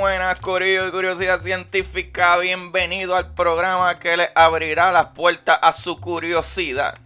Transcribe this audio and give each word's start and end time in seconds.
Buenas, 0.00 0.40
Corillo 0.40 0.88
y 0.88 0.90
Curiosidad 0.92 1.42
Científica. 1.42 2.38
Bienvenido 2.38 3.16
al 3.16 3.34
programa 3.34 3.98
que 3.98 4.16
le 4.16 4.30
abrirá 4.34 4.90
las 4.92 5.08
puertas 5.08 5.58
a 5.60 5.74
su 5.74 6.00
curiosidad 6.00 6.98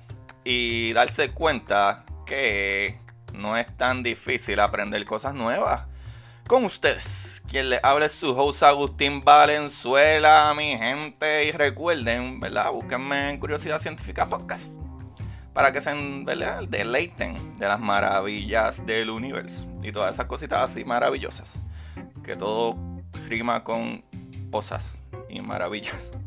y 0.44 0.92
darse 0.92 1.32
cuenta 1.32 2.04
que 2.24 2.96
no 3.32 3.56
es 3.56 3.66
tan 3.76 4.04
difícil 4.04 4.60
aprender 4.60 5.04
cosas 5.06 5.34
nuevas. 5.34 5.88
Con 6.46 6.64
ustedes, 6.64 7.42
quien 7.50 7.68
le 7.68 7.80
hable 7.82 8.06
es 8.06 8.12
su 8.12 8.30
host 8.30 8.62
Agustín 8.62 9.24
Valenzuela, 9.24 10.54
mi 10.56 10.78
gente. 10.78 11.46
Y 11.46 11.50
recuerden, 11.50 12.38
¿verdad? 12.38 12.70
Búsquenme 12.70 13.30
en 13.30 13.40
Curiosidad 13.40 13.80
Científica 13.80 14.28
Podcast 14.28 14.78
para 15.52 15.72
que 15.72 15.80
se 15.80 15.92
¿verdad? 16.24 16.62
deleiten 16.68 17.56
de 17.56 17.66
las 17.66 17.80
maravillas 17.80 18.86
del 18.86 19.10
universo 19.10 19.66
y 19.82 19.90
todas 19.90 20.14
esas 20.14 20.26
cositas 20.26 20.70
así 20.70 20.84
maravillosas 20.84 21.64
que 22.22 22.36
todo 22.36 22.76
rima 23.28 23.64
con 23.64 24.04
cosas 24.50 24.98
y 25.28 25.40
maravillas. 25.40 26.12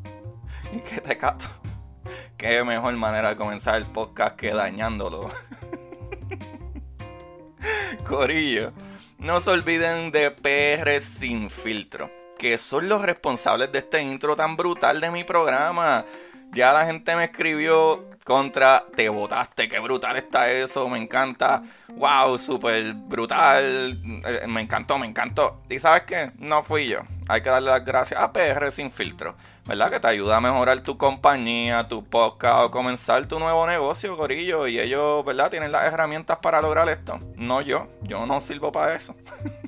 Y 0.73 0.79
que 0.79 0.99
te 0.99 1.17
cato. 1.17 1.45
Qué 2.37 2.61
mejor 2.65 2.93
manera 2.97 3.29
de 3.29 3.37
comenzar 3.37 3.75
el 3.75 3.85
podcast 3.85 4.35
que 4.35 4.53
dañándolo. 4.53 5.29
Corillo, 8.05 8.73
no 9.17 9.39
se 9.39 9.51
olviden 9.51 10.11
de 10.11 10.31
PR 10.31 11.01
Sin 11.01 11.49
Filtro, 11.49 12.11
que 12.37 12.57
son 12.57 12.89
los 12.89 13.01
responsables 13.01 13.71
de 13.71 13.79
este 13.79 14.01
intro 14.01 14.35
tan 14.35 14.57
brutal 14.57 14.99
de 14.99 15.09
mi 15.09 15.23
programa. 15.23 16.03
Ya 16.51 16.73
la 16.73 16.85
gente 16.85 17.15
me 17.15 17.23
escribió 17.23 18.05
contra, 18.27 18.83
te 18.93 19.07
votaste, 19.07 19.69
qué 19.69 19.79
brutal 19.79 20.17
está 20.17 20.51
eso, 20.51 20.89
me 20.89 20.97
encanta. 20.97 21.63
Wow, 21.87 22.37
súper 22.37 22.93
brutal. 22.93 24.01
Eh, 24.25 24.45
me 24.49 24.59
encantó, 24.59 24.99
me 24.99 25.07
encantó. 25.07 25.61
¿Y 25.69 25.79
sabes 25.79 26.03
qué? 26.03 26.31
No 26.37 26.61
fui 26.61 26.89
yo. 26.89 26.99
Hay 27.29 27.41
que 27.41 27.49
darle 27.49 27.71
las 27.71 27.85
gracias 27.85 28.19
a 28.19 28.33
PR 28.33 28.69
Sin 28.69 28.91
Filtro, 28.91 29.35
¿verdad? 29.65 29.89
Que 29.91 30.01
te 30.01 30.07
ayuda 30.07 30.35
a 30.35 30.41
mejorar 30.41 30.81
tu 30.81 30.97
compañía, 30.97 31.87
tu 31.87 32.03
podcast 32.03 32.65
o 32.65 32.71
comenzar 32.71 33.25
tu 33.29 33.39
nuevo 33.39 33.65
negocio, 33.65 34.17
Gorillo. 34.17 34.67
Y 34.67 34.77
ellos, 34.77 35.23
¿verdad? 35.23 35.49
Tienen 35.49 35.71
las 35.71 35.85
herramientas 35.85 36.39
para 36.41 36.61
lograr 36.61 36.89
esto. 36.89 37.21
No 37.37 37.61
yo, 37.61 37.87
yo 38.01 38.25
no 38.25 38.41
sirvo 38.41 38.73
para 38.73 38.95
eso. 38.95 39.15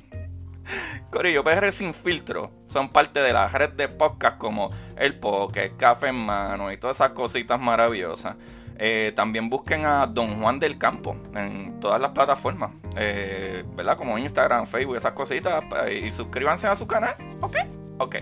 Corillo, 1.10 1.44
PR 1.44 1.70
Sin 1.72 1.94
Filtro 1.94 2.50
son 2.66 2.88
parte 2.88 3.20
de 3.20 3.32
la 3.32 3.48
red 3.48 3.70
de 3.70 3.88
podcast 3.88 4.38
como 4.38 4.70
El 4.96 5.18
Poke, 5.18 5.76
Café 5.76 6.08
en 6.08 6.16
Mano 6.16 6.70
y 6.72 6.76
todas 6.76 6.96
esas 6.96 7.10
cositas 7.10 7.60
maravillosas. 7.60 8.36
Eh, 8.78 9.12
también 9.14 9.50
busquen 9.50 9.84
a 9.84 10.06
Don 10.06 10.40
Juan 10.40 10.58
del 10.58 10.78
Campo 10.78 11.14
en 11.34 11.78
todas 11.80 12.00
las 12.00 12.12
plataformas, 12.12 12.70
eh, 12.96 13.62
¿verdad? 13.76 13.96
Como 13.98 14.16
Instagram, 14.16 14.66
Facebook, 14.66 14.96
esas 14.96 15.12
cositas. 15.12 15.62
Eh, 15.86 16.06
y 16.06 16.12
suscríbanse 16.12 16.66
a 16.66 16.74
su 16.76 16.86
canal, 16.86 17.14
¿ok? 17.40 17.56
Ok. 17.98 18.16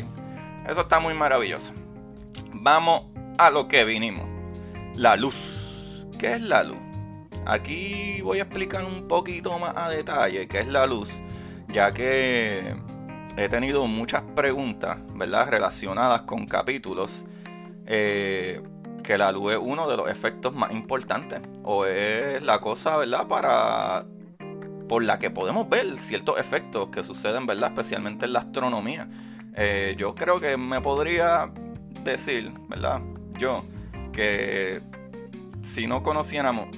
Eso 0.68 0.80
está 0.80 0.98
muy 0.98 1.14
maravilloso. 1.14 1.74
Vamos 2.52 3.02
a 3.38 3.50
lo 3.50 3.68
que 3.68 3.84
vinimos. 3.84 4.26
La 4.96 5.14
luz. 5.14 6.06
¿Qué 6.18 6.32
es 6.32 6.40
la 6.40 6.64
luz? 6.64 6.78
Aquí 7.46 8.20
voy 8.22 8.40
a 8.40 8.42
explicar 8.42 8.84
un 8.84 9.08
poquito 9.08 9.58
más 9.58 9.72
a 9.76 9.88
detalle 9.88 10.48
qué 10.48 10.60
es 10.60 10.68
la 10.68 10.86
luz, 10.86 11.22
ya 11.68 11.92
que 11.92 12.74
he 13.36 13.48
tenido 13.48 13.86
muchas 13.86 14.22
preguntas, 14.34 14.98
¿verdad? 15.14 15.48
Relacionadas 15.48 16.22
con 16.22 16.46
capítulos. 16.46 17.24
Eh, 17.86 18.62
que 19.02 19.16
la 19.16 19.32
luz 19.32 19.52
es 19.52 19.58
uno 19.58 19.88
de 19.88 19.96
los 19.96 20.10
efectos 20.10 20.54
más 20.54 20.70
importantes 20.70 21.40
o 21.62 21.86
es 21.86 22.42
la 22.42 22.60
cosa, 22.60 22.98
¿verdad? 22.98 23.26
Para 23.26 24.04
por 24.88 25.02
la 25.02 25.18
que 25.18 25.30
podemos 25.30 25.68
ver 25.68 25.98
ciertos 25.98 26.38
efectos 26.38 26.88
que 26.88 27.02
suceden, 27.02 27.46
¿verdad? 27.46 27.70
Especialmente 27.70 28.26
en 28.26 28.32
la 28.32 28.40
astronomía. 28.40 29.08
Eh, 29.54 29.94
yo 29.98 30.14
creo 30.14 30.40
que 30.40 30.56
me 30.56 30.80
podría 30.80 31.50
decir, 32.04 32.52
¿verdad? 32.68 33.00
Yo, 33.38 33.64
que 34.12 34.82
si 35.60 35.86
no 35.86 36.02
conociéramos 36.02 36.68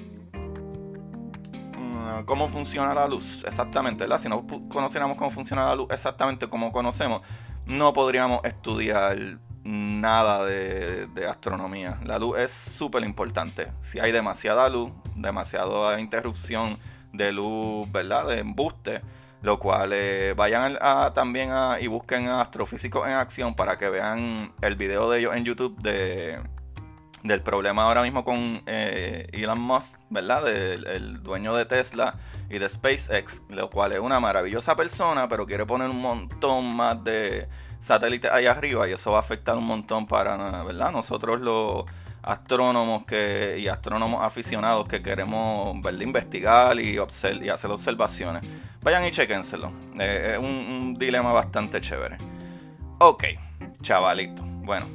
cómo 2.26 2.48
funciona 2.48 2.94
la 2.94 3.08
luz 3.08 3.44
exactamente, 3.46 4.04
¿verdad? 4.04 4.20
Si 4.20 4.28
no 4.28 4.46
conociéramos 4.68 5.16
cómo 5.16 5.30
funciona 5.30 5.66
la 5.66 5.74
luz 5.74 5.88
exactamente 5.90 6.48
como 6.48 6.72
conocemos, 6.72 7.22
no 7.66 7.92
podríamos 7.92 8.40
estudiar 8.44 9.38
nada 9.62 10.44
de, 10.44 11.26
astronomía. 11.28 11.98
La 12.04 12.18
luz 12.18 12.38
es 12.38 12.52
súper 12.52 13.02
importante. 13.04 13.72
Si 13.80 13.98
hay 13.98 14.12
demasiada 14.12 14.68
luz, 14.68 14.90
demasiada 15.14 16.00
interrupción 16.00 16.78
de 17.12 17.32
luz, 17.32 17.90
¿verdad? 17.92 18.26
De 18.26 18.38
embuste. 18.38 19.02
Lo 19.42 19.58
cual 19.58 19.92
eh, 19.94 20.34
vayan 20.36 20.78
también 21.14 21.50
a, 21.50 21.78
y 21.80 21.86
busquen 21.86 22.28
a 22.28 22.42
astrofísicos 22.42 23.08
en 23.08 23.14
acción 23.14 23.54
para 23.54 23.78
que 23.78 23.88
vean 23.88 24.52
el 24.60 24.76
video 24.76 25.08
de 25.08 25.20
ellos 25.20 25.34
en 25.34 25.46
YouTube 25.46 25.78
de, 25.78 26.38
del 27.22 27.42
problema 27.42 27.82
ahora 27.82 28.02
mismo 28.02 28.24
con 28.24 28.62
eh, 28.66 29.28
Elon 29.32 29.60
Musk, 29.60 30.00
¿verdad? 30.08 30.48
el 30.48 31.22
dueño 31.22 31.54
de 31.54 31.66
Tesla 31.66 32.16
y 32.48 32.58
de 32.58 32.68
SpaceX, 32.68 33.42
lo 33.48 33.70
cual 33.70 33.92
es 33.92 34.00
una 34.00 34.20
maravillosa 34.20 34.74
persona, 34.76 35.28
pero 35.28 35.46
quiere 35.46 35.66
poner 35.66 35.90
un 35.90 36.00
montón 36.00 36.74
más 36.74 37.02
de 37.04 37.48
satélites 37.78 38.30
ahí 38.30 38.46
arriba 38.46 38.88
y 38.88 38.92
eso 38.92 39.10
va 39.10 39.18
a 39.18 39.20
afectar 39.20 39.56
un 39.56 39.66
montón 39.66 40.06
para, 40.06 40.62
¿verdad? 40.62 40.92
Nosotros 40.92 41.40
los 41.40 41.84
astrónomos 42.22 43.04
que, 43.04 43.56
y 43.58 43.68
astrónomos 43.68 44.22
aficionados 44.22 44.86
que 44.86 45.02
queremos 45.02 45.74
investigar 46.00 46.78
y, 46.78 46.96
y 46.96 47.48
hacer 47.48 47.70
observaciones. 47.70 48.42
Vayan 48.82 49.04
y 49.06 49.10
chequénselo. 49.10 49.72
Eh, 49.98 50.32
es 50.32 50.38
un, 50.38 50.46
un, 50.46 50.94
dilema 50.98 51.32
bastante 51.32 51.80
chévere. 51.80 52.18
Ok, 52.98 53.24
chavalito. 53.80 54.42
Bueno, 54.44 54.86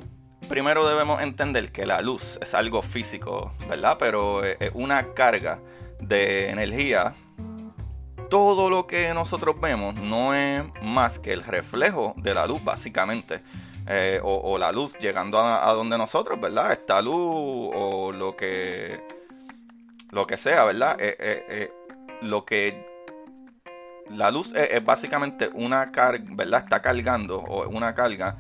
primero 0.47 0.87
debemos 0.87 1.21
entender 1.21 1.71
que 1.71 1.85
la 1.85 2.01
luz 2.01 2.39
es 2.41 2.53
algo 2.53 2.81
físico, 2.81 3.51
¿verdad? 3.69 3.97
Pero 3.99 4.43
es 4.43 4.71
una 4.73 5.13
carga 5.13 5.59
de 5.99 6.49
energía 6.49 7.13
todo 8.29 8.69
lo 8.69 8.87
que 8.87 9.13
nosotros 9.13 9.59
vemos 9.59 9.95
no 9.95 10.33
es 10.33 10.63
más 10.81 11.19
que 11.19 11.33
el 11.33 11.43
reflejo 11.43 12.13
de 12.17 12.33
la 12.33 12.47
luz, 12.47 12.63
básicamente. 12.63 13.41
Eh, 13.87 14.19
o, 14.23 14.57
la 14.57 14.71
luz 14.71 14.97
llegando 14.99 15.39
a, 15.39 15.71
donde 15.73 15.97
nosotros, 15.97 16.41
¿verdad? 16.41 16.71
Esta 16.71 17.01
luz 17.01 17.71
o 17.73 18.11
lo 18.11 18.35
que 18.35 18.99
lo 20.09 20.25
que 20.25 20.37
sea, 20.37 20.63
¿verdad? 20.63 20.97
Eh, 20.99 21.15
eh, 21.19 21.71
lo 22.21 22.45
que 22.45 22.83
la 24.09 24.31
luz 24.31 24.53
es, 24.55 24.83
básicamente 24.83 25.49
una 25.53 25.91
carga, 25.91 26.25
¿verdad? 26.31 26.63
Está 26.63 26.81
cargando 26.81 27.39
o 27.39 27.67
una 27.69 27.93
carga 27.93 28.37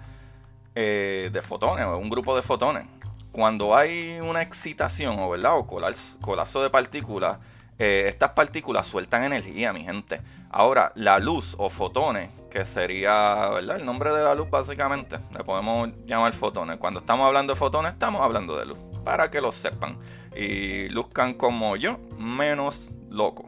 de 0.75 1.41
fotones 1.41 1.85
o 1.85 1.97
un 1.97 2.09
grupo 2.09 2.35
de 2.35 2.41
fotones. 2.41 2.87
Cuando 3.31 3.75
hay 3.75 4.19
una 4.21 4.41
excitación 4.41 5.19
o, 5.19 5.29
¿verdad? 5.29 5.57
o 5.57 5.67
colapso 5.67 6.63
de 6.63 6.69
partículas 6.69 7.39
eh, 7.77 8.05
estas 8.07 8.31
partículas 8.31 8.87
sueltan 8.87 9.23
energía, 9.23 9.73
mi 9.73 9.83
gente. 9.83 10.21
Ahora, 10.49 10.93
la 10.95 11.19
luz 11.19 11.55
o 11.57 11.69
fotones, 11.69 12.29
que 12.49 12.65
sería 12.65 13.49
¿verdad? 13.49 13.77
el 13.77 13.85
nombre 13.85 14.13
de 14.13 14.23
la 14.23 14.33
luz 14.33 14.49
básicamente, 14.49 15.17
le 15.37 15.43
podemos 15.43 15.89
llamar 16.05 16.31
fotones. 16.33 16.77
Cuando 16.77 17.01
estamos 17.01 17.27
hablando 17.27 17.53
de 17.53 17.59
fotones, 17.59 17.91
estamos 17.91 18.21
hablando 18.21 18.57
de 18.57 18.65
luz, 18.65 18.77
para 19.03 19.29
que 19.29 19.41
lo 19.41 19.51
sepan. 19.51 19.97
Y 20.35 20.87
luzcan 20.89 21.33
como 21.33 21.75
yo, 21.75 21.99
menos 22.17 22.89
loco. 23.09 23.47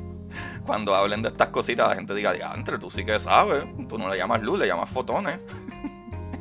Cuando 0.66 0.94
hablen 0.94 1.22
de 1.22 1.28
estas 1.28 1.48
cositas, 1.48 1.88
la 1.88 1.94
gente 1.94 2.14
diga, 2.14 2.34
entre 2.54 2.78
tú 2.78 2.90
sí 2.90 3.04
que 3.04 3.18
sabes, 3.20 3.64
tú 3.88 3.98
no 3.98 4.08
le 4.08 4.16
llamas 4.16 4.42
luz, 4.42 4.58
le 4.58 4.66
llamas 4.66 4.90
fotones. 4.90 5.38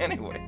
anyway. 0.06 0.42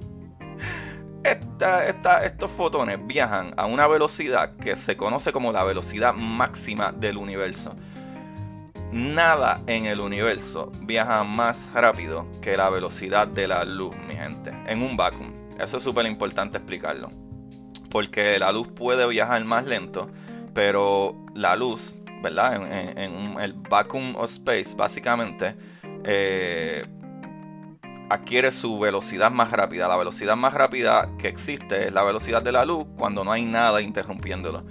estos 2.23 2.51
fotones 2.51 2.99
viajan 3.05 3.53
a 3.57 3.65
una 3.65 3.87
velocidad 3.87 4.55
que 4.57 4.75
se 4.75 4.97
conoce 4.97 5.31
como 5.31 5.51
la 5.51 5.63
velocidad 5.63 6.13
máxima 6.13 6.91
del 6.91 7.17
universo. 7.17 7.75
Nada 8.91 9.63
en 9.65 9.85
el 9.85 9.99
universo 9.99 10.71
viaja 10.81 11.23
más 11.23 11.71
rápido 11.73 12.27
que 12.41 12.55
la 12.57 12.69
velocidad 12.69 13.27
de 13.27 13.47
la 13.47 13.63
luz, 13.63 13.95
mi 14.07 14.15
gente, 14.15 14.51
en 14.67 14.83
un 14.83 14.95
vacuum. 14.95 15.31
Eso 15.59 15.77
es 15.77 15.83
súper 15.83 16.05
importante 16.05 16.57
explicarlo. 16.57 17.09
Porque 17.89 18.37
la 18.37 18.51
luz 18.51 18.67
puede 18.67 19.07
viajar 19.07 19.43
más 19.45 19.65
lento, 19.65 20.09
pero 20.53 21.15
la 21.33 21.55
luz, 21.55 22.01
¿verdad? 22.21 22.55
En, 22.97 23.39
el 23.39 23.53
vacuum 23.53 24.15
of 24.15 24.31
space, 24.31 24.75
básicamente, 24.75 25.55
eh, 26.03 26.85
adquiere 28.09 28.51
su 28.51 28.79
velocidad 28.79 29.31
más 29.31 29.51
rápida. 29.51 29.87
La 29.87 29.97
velocidad 29.97 30.35
más 30.35 30.53
rápida 30.53 31.09
que 31.17 31.27
existe 31.27 31.87
es 31.87 31.93
la 31.93 32.03
velocidad 32.03 32.41
de 32.41 32.51
la 32.51 32.65
luz 32.65 32.85
cuando 32.97 33.23
no 33.23 33.31
hay 33.31 33.45
nada 33.45 33.81
interrumpiéndolo. 33.81 34.63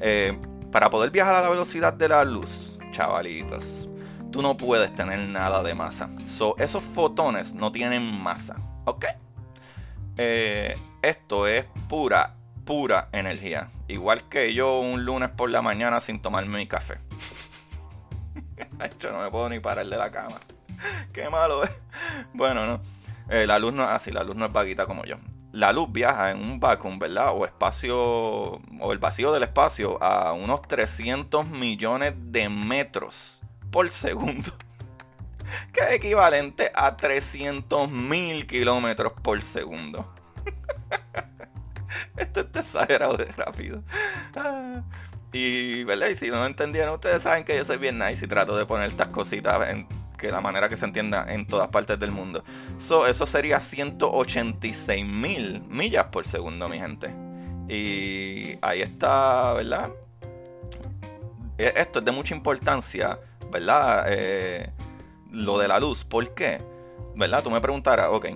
Eh, 0.00 0.38
para 0.70 0.90
poder 0.90 1.10
viajar 1.10 1.34
a 1.34 1.40
la 1.40 1.48
velocidad 1.48 1.92
de 1.92 2.08
la 2.08 2.24
luz, 2.24 2.78
chavalitos, 2.90 3.88
tú 4.30 4.42
no 4.42 4.56
puedes 4.56 4.92
tener 4.94 5.18
nada 5.28 5.62
de 5.62 5.74
masa. 5.74 6.08
esos 6.58 6.82
fotones 6.82 7.54
no 7.54 7.72
tienen 7.72 8.02
masa, 8.22 8.56
¿ok? 8.84 9.06
Eh, 10.16 10.76
esto 11.02 11.46
es 11.46 11.64
pura, 11.88 12.36
pura 12.64 13.08
energía. 13.12 13.70
Igual 13.86 14.28
que 14.28 14.52
yo 14.52 14.80
un 14.80 15.04
lunes 15.04 15.30
por 15.30 15.50
la 15.50 15.62
mañana 15.62 16.00
sin 16.00 16.20
tomarme 16.20 16.58
mi 16.58 16.66
café. 16.66 16.98
Yo 19.00 19.12
no 19.12 19.22
me 19.22 19.30
puedo 19.30 19.48
ni 19.48 19.58
parar 19.60 19.86
de 19.86 19.96
la 19.96 20.10
cama. 20.10 20.40
Qué 21.12 21.28
malo, 21.30 21.64
¿eh? 21.64 21.70
Bueno, 22.32 22.66
no. 22.66 22.80
Eh, 23.30 23.46
la 23.46 23.58
luz 23.58 23.72
no 23.72 23.82
es 23.82 23.90
así, 23.90 24.10
la 24.10 24.24
luz 24.24 24.36
no 24.36 24.46
es 24.46 24.52
vaguita 24.52 24.86
como 24.86 25.04
yo. 25.04 25.16
La 25.52 25.72
luz 25.72 25.90
viaja 25.90 26.30
en 26.30 26.40
un 26.40 26.60
vacuum, 26.60 26.98
¿verdad? 26.98 27.32
O 27.34 27.44
espacio, 27.44 27.96
o 27.98 28.92
el 28.92 28.98
vacío 28.98 29.32
del 29.32 29.42
espacio 29.42 30.02
a 30.02 30.32
unos 30.32 30.62
300 30.62 31.46
millones 31.48 32.14
de 32.16 32.48
metros 32.48 33.42
por 33.70 33.90
segundo. 33.90 34.52
Que 35.72 35.80
es 35.80 35.92
equivalente 35.92 36.70
a 36.74 36.94
300 36.94 37.90
mil 37.90 38.46
kilómetros 38.46 39.14
por 39.22 39.42
segundo. 39.42 40.12
Esto 42.18 42.40
está 42.40 42.60
exagerado 42.60 43.16
de 43.16 43.24
rápido. 43.24 43.82
Ah. 44.36 44.82
Y, 45.32 45.84
¿verdad? 45.84 46.08
Y 46.08 46.16
si 46.16 46.30
no 46.30 46.44
entendieron, 46.44 46.92
ustedes 46.92 47.22
saben 47.22 47.44
que 47.44 47.56
yo 47.56 47.64
soy 47.64 47.78
bien 47.78 47.98
nice 47.98 48.26
y 48.26 48.28
trato 48.28 48.58
de 48.58 48.66
poner 48.66 48.90
estas 48.90 49.08
cositas 49.08 49.70
en 49.70 49.88
que 50.18 50.30
la 50.30 50.42
manera 50.42 50.68
que 50.68 50.76
se 50.76 50.84
entienda 50.84 51.24
en 51.32 51.46
todas 51.46 51.68
partes 51.68 51.98
del 51.98 52.10
mundo. 52.10 52.44
So, 52.76 53.06
eso 53.06 53.24
sería 53.24 53.60
186 53.60 55.06
mil 55.06 55.62
millas 55.62 56.06
por 56.06 56.26
segundo, 56.26 56.68
mi 56.68 56.78
gente. 56.78 57.14
Y 57.68 58.58
ahí 58.60 58.82
está, 58.82 59.54
¿verdad? 59.54 59.90
E, 61.56 61.72
esto 61.76 62.00
es 62.00 62.04
de 62.04 62.12
mucha 62.12 62.34
importancia, 62.34 63.18
¿verdad? 63.50 64.06
Eh, 64.08 64.70
lo 65.30 65.58
de 65.58 65.68
la 65.68 65.78
luz. 65.80 66.04
¿Por 66.04 66.34
qué? 66.34 66.60
¿Verdad? 67.14 67.42
Tú 67.42 67.50
me 67.50 67.60
preguntarás, 67.60 68.08
ok. 68.10 68.26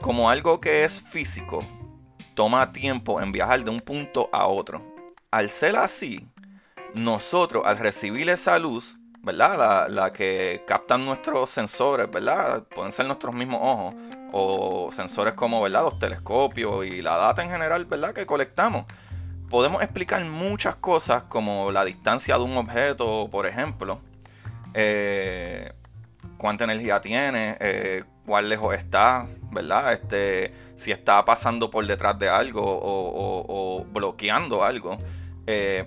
Como 0.00 0.28
algo 0.28 0.60
que 0.60 0.84
es 0.84 1.00
físico, 1.00 1.64
toma 2.34 2.72
tiempo 2.72 3.20
en 3.20 3.32
viajar 3.32 3.64
de 3.64 3.70
un 3.70 3.80
punto 3.80 4.28
a 4.32 4.46
otro. 4.46 4.82
Al 5.30 5.48
ser 5.48 5.76
así, 5.76 6.26
nosotros 6.94 7.62
al 7.64 7.78
recibir 7.78 8.28
esa 8.28 8.58
luz, 8.58 8.98
¿verdad? 9.22 9.88
La, 9.88 10.12
que 10.12 10.64
captan 10.66 11.04
nuestros 11.04 11.50
sensores, 11.50 12.10
¿verdad? 12.10 12.64
Pueden 12.64 12.92
ser 12.92 13.06
nuestros 13.06 13.34
mismos 13.34 13.60
ojos 13.62 13.94
o 14.32 14.90
sensores 14.92 15.34
como, 15.34 15.60
¿verdad? 15.60 15.82
Los 15.82 15.98
telescopios 15.98 16.86
y 16.86 17.02
la 17.02 17.16
data 17.16 17.42
en 17.42 17.50
general, 17.50 17.84
¿verdad? 17.84 18.12
Que 18.12 18.26
colectamos. 18.26 18.86
Podemos 19.48 19.82
explicar 19.82 20.24
muchas 20.24 20.76
cosas 20.76 21.24
como 21.24 21.70
la 21.70 21.84
distancia 21.84 22.36
de 22.36 22.42
un 22.42 22.56
objeto, 22.56 23.28
por 23.30 23.46
ejemplo. 23.46 24.00
Eh, 24.74 25.72
cuánta 26.38 26.64
energía 26.64 27.00
tiene, 27.00 27.56
eh, 27.60 28.04
cuán 28.26 28.48
lejos 28.48 28.74
está, 28.74 29.26
¿verdad? 29.50 29.92
Este, 29.92 30.52
si 30.74 30.90
está 30.90 31.24
pasando 31.24 31.70
por 31.70 31.86
detrás 31.86 32.18
de 32.18 32.28
algo 32.28 32.62
o, 32.64 33.84
bloqueando 33.92 34.64
algo. 34.64 34.98
Eh, 35.46 35.86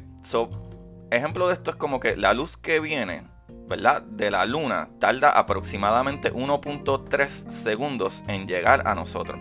ejemplo 1.11 1.47
de 1.47 1.53
esto 1.53 1.71
es 1.71 1.77
como 1.77 1.99
que 1.99 2.15
la 2.15 2.33
luz 2.33 2.57
que 2.57 2.79
viene, 2.79 3.23
¿verdad? 3.67 4.01
De 4.01 4.31
la 4.31 4.45
luna 4.45 4.89
tarda 4.99 5.31
aproximadamente 5.31 6.33
1.3 6.33 7.49
segundos 7.49 8.23
en 8.27 8.47
llegar 8.47 8.87
a 8.87 8.95
nosotros. 8.95 9.39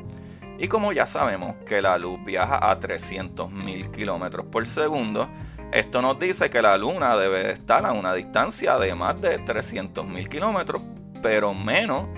Y 0.58 0.69
como 0.69 0.93
ya 0.93 1.06
sabemos 1.06 1.56
que 1.66 1.82
la 1.82 1.99
luz 1.99 2.19
viaja 2.25 2.70
a 2.70 2.78
300.000 2.78 3.90
kilómetros 3.90 4.46
por 4.46 4.66
segundo, 4.66 5.28
esto 5.72 6.00
nos 6.00 6.19
dice 6.19 6.50
que 6.50 6.62
la 6.62 6.78
luna 6.78 7.16
debe 7.16 7.50
estar 7.50 7.84
a 7.84 7.93
una 7.93 8.14
distancia 8.14 8.78
de 8.78 8.94
más 8.94 9.20
de 9.20 9.40
300.000 9.40 10.28
kilómetros, 10.28 10.82
pero 11.22 11.52
menos 11.52 12.08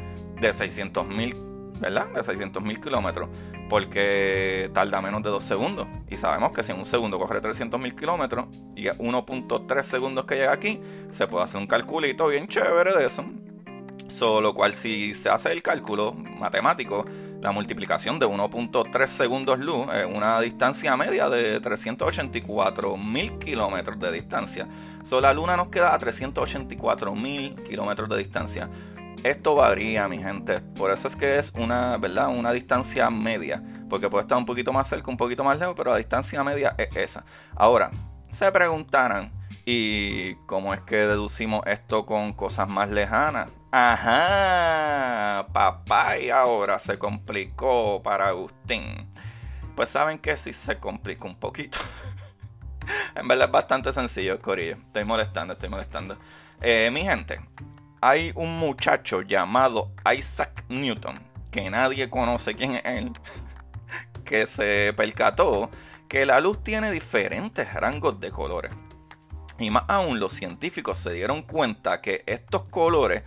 de 0.40 0.50
600.000, 0.50 1.80
¿verdad? 1.80 2.08
De 2.08 2.20
600.000 2.20 2.80
kilómetros 2.80 3.30
porque 3.68 4.70
tarda 4.72 5.00
menos 5.00 5.22
de 5.22 5.30
2 5.30 5.42
segundos. 5.42 5.86
Y 6.08 6.16
sabemos 6.16 6.52
que 6.52 6.62
si 6.62 6.72
en 6.72 6.78
un 6.78 6.86
segundo 6.86 7.18
corre 7.18 7.42
300.000 7.42 7.94
kilómetros 7.94 8.46
y 8.74 8.86
1.3 8.86 9.82
segundos 9.82 10.24
que 10.24 10.36
llega 10.36 10.52
aquí, 10.52 10.80
se 11.10 11.26
puede 11.26 11.44
hacer 11.44 11.60
un 11.60 11.66
calculito 11.66 12.28
bien 12.28 12.46
chévere 12.48 12.94
de 12.96 13.06
eso. 13.06 13.24
Solo 14.08 14.54
cual 14.54 14.72
si 14.72 15.14
se 15.14 15.28
hace 15.28 15.52
el 15.52 15.62
cálculo 15.62 16.12
matemático, 16.12 17.04
la 17.40 17.52
multiplicación 17.52 18.18
de 18.18 18.26
1.3 18.26 19.06
segundos 19.08 19.58
luz 19.58 19.86
es 19.94 20.06
una 20.06 20.40
distancia 20.40 20.96
media 20.96 21.28
de 21.28 21.60
384.000 21.60 23.38
kilómetros 23.38 23.98
de 23.98 24.12
distancia. 24.12 24.66
Solo 25.04 25.22
la 25.22 25.34
luna 25.34 25.56
nos 25.56 25.68
queda 25.68 25.94
a 25.94 25.98
384.000 25.98 27.62
kilómetros 27.64 28.08
de 28.08 28.18
distancia. 28.18 28.70
Esto 29.26 29.56
varía, 29.56 30.06
mi 30.06 30.18
gente. 30.18 30.60
Por 30.60 30.92
eso 30.92 31.08
es 31.08 31.16
que 31.16 31.38
es 31.38 31.52
una, 31.56 31.96
¿verdad? 31.96 32.28
Una 32.28 32.52
distancia 32.52 33.10
media. 33.10 33.60
Porque 33.90 34.08
puede 34.08 34.22
estar 34.22 34.38
un 34.38 34.46
poquito 34.46 34.72
más 34.72 34.86
cerca, 34.86 35.10
un 35.10 35.16
poquito 35.16 35.42
más 35.42 35.58
lejos, 35.58 35.74
pero 35.76 35.90
la 35.90 35.96
distancia 35.96 36.44
media 36.44 36.76
es 36.78 36.94
esa. 36.94 37.24
Ahora, 37.56 37.90
se 38.30 38.52
preguntarán, 38.52 39.32
¿y 39.64 40.36
cómo 40.46 40.72
es 40.74 40.80
que 40.82 40.94
deducimos 40.94 41.66
esto 41.66 42.06
con 42.06 42.34
cosas 42.34 42.68
más 42.68 42.88
lejanas? 42.88 43.50
Ajá, 43.72 45.48
papá, 45.52 46.18
y 46.18 46.30
ahora 46.30 46.78
se 46.78 46.96
complicó 46.96 48.00
para 48.04 48.28
Agustín. 48.28 49.12
Pues 49.74 49.88
saben 49.88 50.20
que 50.20 50.36
sí 50.36 50.52
se 50.52 50.78
complica 50.78 51.24
un 51.24 51.34
poquito. 51.34 51.78
en 53.16 53.26
verdad 53.26 53.46
es 53.46 53.52
bastante 53.52 53.92
sencillo, 53.92 54.40
Corillo. 54.40 54.76
Estoy 54.86 55.04
molestando, 55.04 55.54
estoy 55.54 55.68
molestando. 55.68 56.16
Eh, 56.60 56.90
mi 56.92 57.02
gente, 57.02 57.40
hay 58.08 58.30
un 58.36 58.58
muchacho 58.58 59.22
llamado 59.22 59.90
Isaac 60.16 60.64
Newton, 60.68 61.18
que 61.50 61.68
nadie 61.70 62.08
conoce 62.08 62.54
quién 62.54 62.72
es 62.72 62.82
él, 62.84 63.12
que 64.24 64.46
se 64.46 64.92
percató 64.96 65.70
que 66.08 66.24
la 66.24 66.38
luz 66.38 66.62
tiene 66.62 66.92
diferentes 66.92 67.72
rangos 67.74 68.20
de 68.20 68.30
colores. 68.30 68.70
Y 69.58 69.70
más 69.70 69.84
aún 69.88 70.20
los 70.20 70.34
científicos 70.34 70.98
se 70.98 71.14
dieron 71.14 71.42
cuenta 71.42 72.00
que 72.00 72.22
estos 72.26 72.64
colores 72.70 73.24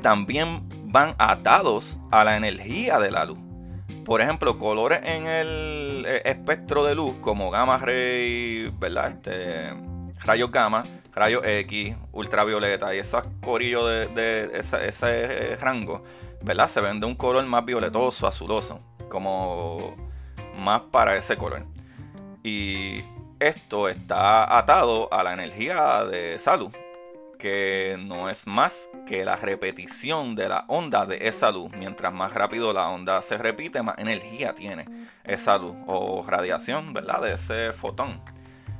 también 0.00 0.68
van 0.84 1.16
atados 1.18 1.98
a 2.12 2.22
la 2.22 2.36
energía 2.36 3.00
de 3.00 3.10
la 3.10 3.24
luz. 3.24 3.38
Por 4.04 4.20
ejemplo, 4.20 4.58
colores 4.60 5.00
en 5.02 5.26
el 5.26 6.04
eh, 6.06 6.22
espectro 6.24 6.84
de 6.84 6.94
luz 6.94 7.16
como 7.20 7.50
gamma 7.50 7.78
ray, 7.78 8.72
¿verdad? 8.78 9.12
Este, 9.12 9.74
rayos 10.24 10.52
gamma, 10.52 10.84
rayos 11.12 11.42
X, 11.44 11.96
ultravioleta 12.12 12.94
y 12.94 12.98
esos 12.98 13.24
corillos 13.42 13.86
de, 14.14 14.50
ese, 14.54 15.56
rango, 15.56 16.04
¿verdad? 16.42 16.68
Se 16.68 16.80
ven 16.80 17.00
de 17.00 17.06
un 17.06 17.14
color 17.14 17.44
más 17.46 17.64
violetoso, 17.64 18.26
azuloso, 18.26 18.80
como 19.08 19.96
más 20.58 20.82
para 20.92 21.16
ese 21.16 21.36
color. 21.36 21.64
Y 22.42 23.02
esto 23.38 23.88
está 23.88 24.58
atado 24.58 25.12
a 25.12 25.22
la 25.22 25.32
energía 25.32 26.04
de 26.04 26.38
salud, 26.38 26.74
que 27.38 27.96
no 27.98 28.28
es 28.28 28.46
más 28.46 28.90
que 29.06 29.24
la 29.24 29.36
repetición 29.36 30.34
de 30.34 30.48
la 30.48 30.64
onda 30.68 31.06
de 31.06 31.28
esa 31.28 31.50
luz. 31.50 31.70
Mientras 31.72 32.12
más 32.12 32.34
rápido 32.34 32.72
la 32.72 32.88
onda 32.88 33.22
se 33.22 33.38
repite, 33.38 33.82
más 33.82 33.98
energía 33.98 34.54
tiene 34.54 34.86
esa 35.24 35.58
luz 35.58 35.74
o 35.86 36.22
radiación, 36.26 36.92
¿verdad? 36.92 37.22
De 37.22 37.34
ese 37.34 37.72
fotón. 37.72 38.22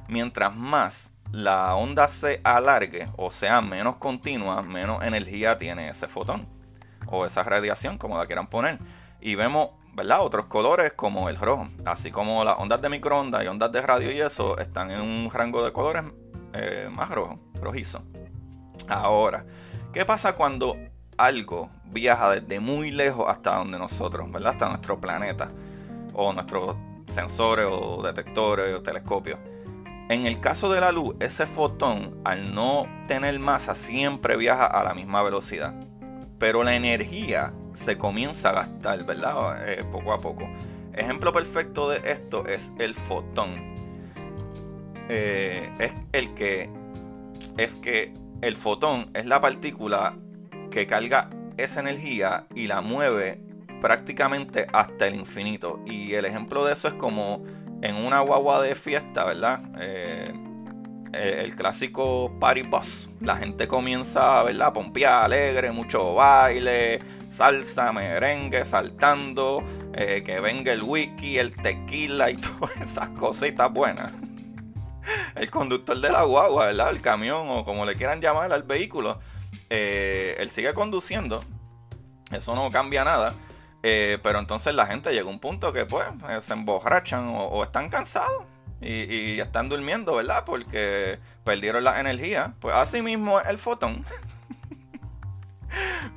Mientras 0.09 0.55
más 0.55 1.13
la 1.33 1.75
onda 1.77 2.09
se 2.09 2.41
alargue 2.45 3.09
o 3.17 3.31
sea 3.31 3.61
menos 3.61 3.97
continua, 3.97 4.63
menos 4.63 5.03
energía 5.03 5.57
tiene 5.59 5.89
ese 5.89 6.09
fotón 6.09 6.49
o 7.07 7.27
esa 7.27 7.43
radiación, 7.43 7.99
como 7.99 8.17
la 8.19 8.27
quieran 8.27 8.47
poner. 8.47 8.79
Y 9.21 9.35
vemos, 9.35 9.71
¿verdad? 9.95 10.23
Otros 10.23 10.47
colores 10.47 10.93
como 10.93 11.29
el 11.29 11.37
rojo, 11.37 11.67
así 11.85 12.11
como 12.11 12.45
las 12.45 12.57
ondas 12.59 12.81
de 12.81 12.89
microondas 12.89 13.45
y 13.45 13.49
ondas 13.49 13.73
de 13.73 13.81
radio 13.81 14.13
y 14.13 14.21
eso 14.21 14.59
están 14.59 14.91
en 14.91 15.01
un 15.01 15.31
rango 15.31 15.65
de 15.65 15.73
colores 15.73 16.05
eh, 16.53 16.89
más 16.91 17.11
rojo, 17.11 17.39
rojizo. 17.61 18.03
Ahora, 18.89 19.45
¿qué 19.93 20.05
pasa 20.05 20.35
cuando 20.35 20.77
algo 21.17 21.71
viaja 21.85 22.31
desde 22.31 22.61
muy 22.61 22.91
lejos 22.91 23.27
hasta 23.29 23.57
donde 23.57 23.79
nosotros, 23.79 24.31
¿verdad? 24.31 24.53
Hasta 24.53 24.69
nuestro 24.69 24.99
planeta, 24.99 25.51
o 26.15 26.33
nuestros 26.33 26.77
sensores, 27.09 27.67
o 27.69 28.03
detectores, 28.03 28.75
o 28.75 28.83
telescopios. 28.83 29.39
En 30.11 30.27
el 30.27 30.41
caso 30.41 30.69
de 30.73 30.81
la 30.81 30.91
luz, 30.91 31.15
ese 31.21 31.47
fotón, 31.47 32.21
al 32.25 32.53
no 32.53 32.89
tener 33.07 33.39
masa, 33.39 33.77
siempre 33.77 34.37
viaja 34.37 34.67
a 34.67 34.83
la 34.83 34.93
misma 34.93 35.23
velocidad. 35.23 35.73
Pero 36.37 36.65
la 36.65 36.75
energía 36.75 37.55
se 37.75 37.97
comienza 37.97 38.51
a 38.51 38.55
gastar, 38.55 39.07
¿verdad? 39.07 39.71
Eh, 39.71 39.85
poco 39.85 40.13
a 40.13 40.19
poco. 40.19 40.51
Ejemplo 40.95 41.33
perfecto 41.33 41.89
de 41.89 42.01
esto 42.11 42.45
es 42.47 42.73
el 42.81 42.97
fotón. 42.97 43.51
Eh, 45.09 45.73
es 45.79 45.93
el 46.11 46.35
que 46.35 46.69
es 47.57 47.77
que 47.77 48.13
el 48.43 48.57
fotón 48.57 49.13
es 49.15 49.27
la 49.27 49.41
partícula 49.41 50.17
que 50.73 50.89
carga 50.89 51.31
esa 51.57 51.79
energía 51.79 52.49
y 52.57 52.67
la 52.67 52.81
mueve 52.81 53.41
prácticamente 53.81 54.67
hasta 54.73 55.07
el 55.07 55.15
infinito. 55.15 55.79
Y 55.87 56.15
el 56.15 56.25
ejemplo 56.25 56.65
de 56.65 56.73
eso 56.73 56.89
es 56.89 56.95
como 56.95 57.45
en 57.83 57.97
una 57.97 58.21
guagua 58.21 58.63
de 58.63 58.75
fiesta, 58.75 59.25
¿verdad? 59.25 59.61
Eh, 59.81 60.33
eh, 61.13 61.41
el 61.45 61.57
clásico 61.57 62.33
party 62.39 62.63
bus. 62.63 63.11
La 63.21 63.37
gente 63.37 63.67
comienza, 63.67 64.43
¿verdad? 64.43 64.69
A 64.69 64.73
pompear, 64.73 65.25
alegre, 65.25 65.73
mucho 65.73 66.15
baile, 66.15 67.01
salsa, 67.29 67.93
merengue, 67.93 68.65
saltando, 68.65 69.65
eh, 69.95 70.23
que 70.25 70.41
venga 70.41 70.73
el 70.73 70.83
whisky, 70.83 71.39
el 71.39 71.57
tequila 71.57 72.31
y 72.31 72.37
todas 72.37 72.77
esas 72.81 73.09
cositas 73.11 73.73
buenas. 73.73 74.13
El 75.35 75.51
conductor 75.51 75.99
de 75.99 76.11
la 76.11 76.23
guagua, 76.23 76.67
¿verdad? 76.67 76.91
El 76.91 77.01
camión 77.01 77.49
o 77.49 77.65
como 77.65 77.87
le 77.87 77.97
quieran 77.97 78.21
llamar 78.21 78.53
al 78.53 78.63
vehículo, 78.63 79.19
él 79.71 80.51
sigue 80.51 80.75
conduciendo. 80.75 81.41
Eso 82.31 82.55
no 82.55 82.71
cambia 82.71 83.03
nada. 83.03 83.35
Pero 83.83 84.39
entonces 84.39 84.75
la 84.75 84.87
gente 84.87 85.13
llega 85.13 85.27
a 85.27 85.33
un 85.33 85.39
punto 85.39 85.73
que 85.73 85.87
pues 85.87 86.07
se 86.43 86.53
emborrachan 86.53 87.33
o 87.35 87.63
están 87.65 87.89
cansados 87.89 88.45
y, 88.81 89.41
están 89.41 89.69
durmiendo, 89.69 90.15
¿verdad? 90.15 90.45
Porque 90.45 91.19
perdieron 91.45 91.85
la 91.85 92.01
energía. 92.01 92.55
Pues 92.61 92.75
así 92.75 93.03
mismo 93.03 93.41
el 93.41 93.59
fotón. 93.59 94.05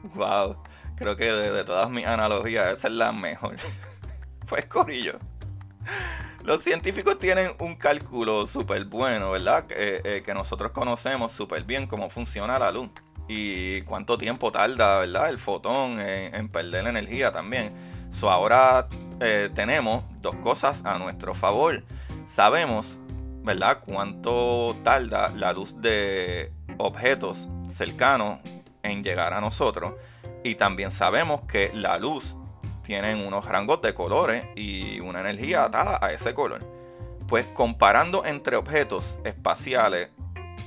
wow, 0.15 0.58
creo 0.96 1.15
que 1.15 1.25
de, 1.25 1.63
todas 1.63 1.89
mis 1.89 2.05
analogías 2.05 2.77
esa 2.77 2.88
es 2.88 2.93
la 2.93 3.12
mejor. 3.12 3.58
pues 4.48 4.65
corillo. 4.65 5.20
Los 6.43 6.62
científicos 6.62 7.20
tienen 7.20 7.55
un 7.60 7.75
cálculo 7.75 8.46
súper 8.48 8.86
bueno, 8.86 9.32
¿verdad? 9.32 9.65
Eh, 9.70 10.22
que 10.25 10.34
nosotros 10.34 10.72
conocemos 10.72 11.32
súper 11.32 11.63
bien 11.63 11.88
cómo 11.88 12.10
funciona 12.10 12.60
la 12.60 12.72
luz 12.72 12.89
y 13.27 13.82
cuánto 13.84 14.18
tiempo 14.18 14.51
tarda, 14.51 15.00
¿verdad? 15.00 15.30
El 15.30 15.38
fotón 15.38 16.00
en, 16.00 16.50
perder 16.50 16.84
la 16.84 16.89
energía 16.89 17.32
también. 17.32 17.74
Ahora 18.24 18.88
eh, 19.20 19.50
tenemos 19.53 20.03
dos 20.22 20.36
cosas 20.36 20.86
a 20.86 21.00
nuestro 21.00 21.34
favor 21.34 21.84
sabemos, 22.25 23.00
¿verdad?, 23.44 23.80
cuánto 23.86 24.75
tarda 24.84 25.30
la 25.30 25.53
luz 25.53 25.80
de 25.82 26.51
objetos 26.77 27.50
cercanos 27.70 28.39
en 28.82 29.03
llegar 29.03 29.34
a 29.34 29.42
nosotros. 29.42 29.94
Y 30.44 30.56
también 30.56 30.92
sabemos 30.92 31.42
que 31.44 31.72
la 31.74 31.98
luz 31.98 32.38
tiene 32.84 33.15
unos 33.15 33.46
rangos 33.46 33.82
de 33.82 33.94
colores 33.94 34.46
y 34.56 35.00
una 35.00 35.22
energía 35.22 35.65
atada 35.65 36.00
a 36.01 36.12
ese 36.12 36.34
color. 36.34 36.60
Pues 37.27 37.46
comparando 37.46 38.25
entre 38.25 38.58
objetos 38.58 39.20
espaciales, 39.24 40.10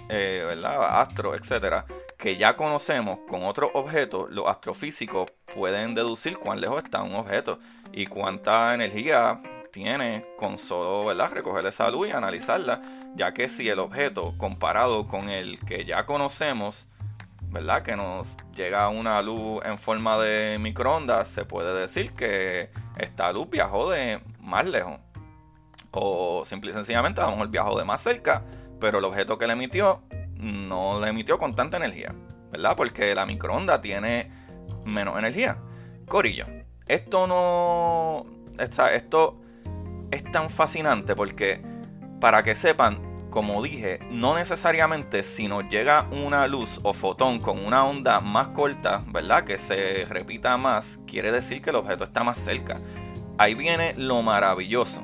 eh, 0.08 0.44
¿verdad? 0.46 1.00
Astro, 1.00 1.34
etcétera, 1.34 1.84
que 2.16 2.36
ya 2.36 2.56
conocemos 2.56 3.18
con 3.28 3.44
otros 3.44 3.70
objetos, 3.74 4.30
los 4.30 4.46
astrofísicos 4.46 5.30
pueden 5.54 5.94
deducir 5.94 6.38
cuán 6.38 6.60
lejos 6.60 6.82
está 6.82 7.02
un 7.02 7.14
objeto 7.14 7.58
y 7.92 8.06
cuánta 8.06 8.74
energía 8.74 9.40
tiene 9.70 10.26
con 10.38 10.58
solo 10.58 11.04
¿verdad? 11.04 11.32
recoger 11.32 11.66
esa 11.66 11.90
luz 11.90 12.08
y 12.08 12.12
analizarla, 12.12 12.82
ya 13.14 13.34
que 13.34 13.48
si 13.48 13.68
el 13.68 13.78
objeto 13.78 14.34
comparado 14.38 15.06
con 15.06 15.28
el 15.28 15.60
que 15.60 15.84
ya 15.84 16.06
conocemos, 16.06 16.88
¿verdad? 17.42 17.82
que 17.82 17.96
nos 17.96 18.38
llega 18.54 18.88
una 18.88 19.20
luz 19.20 19.62
en 19.64 19.76
forma 19.76 20.16
de 20.18 20.58
microondas, 20.58 21.28
se 21.28 21.44
puede 21.44 21.78
decir 21.78 22.14
que 22.14 22.70
esta 22.96 23.30
luz 23.32 23.50
viajó 23.50 23.90
de 23.90 24.20
más 24.40 24.66
lejos. 24.66 24.98
O 25.90 26.44
simple 26.46 26.70
y 26.70 26.74
sencillamente 26.74 27.20
a 27.20 27.24
lo 27.24 27.32
mejor 27.32 27.48
viajó 27.48 27.78
de 27.78 27.84
más 27.84 28.00
cerca, 28.02 28.44
pero 28.80 28.98
el 28.98 29.04
objeto 29.04 29.36
que 29.36 29.46
le 29.46 29.52
emitió 29.52 30.02
no 30.38 31.00
le 31.00 31.08
emitió 31.08 31.38
con 31.38 31.54
tanta 31.54 31.76
energía, 31.76 32.14
¿verdad? 32.52 32.76
Porque 32.76 33.14
la 33.14 33.26
microonda 33.26 33.80
tiene 33.80 34.30
menos 34.84 35.18
energía. 35.18 35.58
Corillo, 36.06 36.46
esto 36.86 37.26
no. 37.26 38.26
Esto 38.58 39.40
es 40.10 40.24
tan 40.30 40.48
fascinante 40.48 41.14
porque, 41.14 41.62
para 42.20 42.42
que 42.42 42.54
sepan, 42.54 43.28
como 43.30 43.62
dije, 43.62 43.98
no 44.10 44.34
necesariamente 44.34 45.22
si 45.22 45.46
nos 45.46 45.68
llega 45.68 46.08
una 46.10 46.46
luz 46.46 46.80
o 46.84 46.94
fotón 46.94 47.38
con 47.38 47.64
una 47.64 47.84
onda 47.84 48.20
más 48.20 48.48
corta, 48.48 49.04
¿verdad? 49.08 49.44
Que 49.44 49.58
se 49.58 50.06
repita 50.06 50.56
más, 50.56 50.98
quiere 51.06 51.32
decir 51.32 51.60
que 51.60 51.70
el 51.70 51.76
objeto 51.76 52.04
está 52.04 52.24
más 52.24 52.38
cerca. 52.38 52.80
Ahí 53.36 53.54
viene 53.54 53.92
lo 53.94 54.22
maravilloso. 54.22 55.02